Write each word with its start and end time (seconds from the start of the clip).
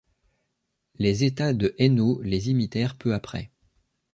Les 0.97 1.23
États 1.25 1.53
de 1.53 1.75
Hainaut 1.77 2.23
les 2.23 2.49
imitèrent 2.49 2.95
peu 2.97 3.13
après. 3.13 3.51